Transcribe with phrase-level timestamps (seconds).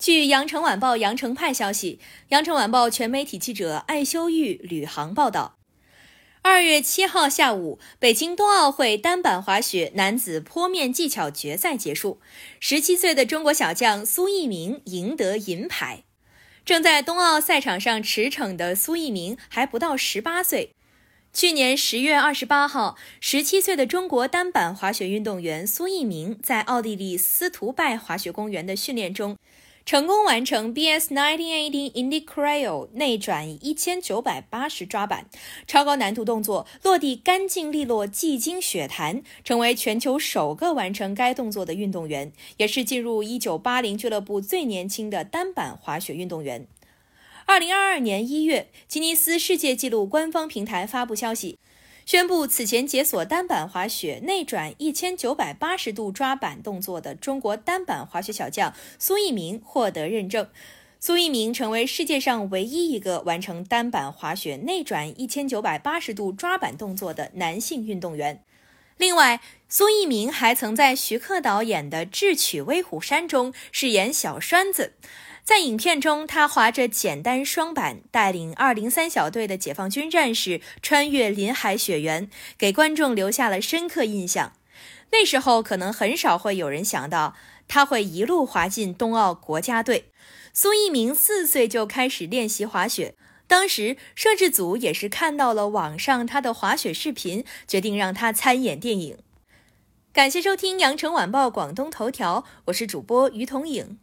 [0.00, 5.58] 据羊城晚报羊城派消息，羊城晚报全媒体记者艾修玉、吕航报道。
[6.40, 12.18] 二月七号下午，北京冬奥会单板滑雪男子坡面技巧决赛结束，
[12.58, 16.04] 十七岁的中国小将苏翊鸣赢得银牌。
[16.64, 20.72] 正在冬奥赛场上驰骋的苏翊鸣还不到十八岁。
[21.34, 29.36] 去年十月二十八号，十七岁的中国单板滑雪运动员苏翊鸣在奥地利斯图拜滑雪公园的训练中。
[29.90, 35.26] 成功完成 BS 1980 Indy Crawl 内转一千九百八十抓板，
[35.66, 46.68] 超高难度动作落地干净利落，技惊血坛，成为全球首个完成该动作的运动员，也是进入一九八零俱乐部最年轻的单板滑雪运动员。
[47.46, 51.58] 二零二二年一月，吉尼斯世界纪录官方平台发布消息。
[52.10, 60.48] 宣布此前解锁单板滑雪内转一千九百八十度抓板动作的中国单板滑雪小将苏翊鸣获得认证。
[60.98, 68.42] 苏翊鸣成为世界上唯一一个完成单板滑雪内转一千九百八十度抓板动作的男性运动员。
[68.96, 74.94] 另外，苏翊鸣还曾在徐克导演的《智取威虎山》中饰演小栓子。
[75.50, 84.52] 在影片中，他划着简单双板，带领二零三小队的解放军战士穿越林海雪原，给观众留下了深刻印象。
[85.10, 87.34] 那时候，可能很少会有人想到
[87.66, 90.12] 他会一路滑进冬奥国家队。
[90.52, 93.16] 苏翊鸣四岁就开始练习滑雪，
[93.48, 99.18] 当时摄制组也是看到了网上他的滑雪视频，决定让他参演电影。
[100.12, 103.98] 感谢收听羊城晚报广东头条，我是主播于彤颖。